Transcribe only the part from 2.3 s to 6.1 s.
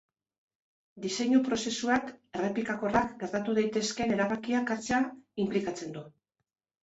errepikakorrak gertatu daitezkeen erabakiak hartzea inplikatzen du.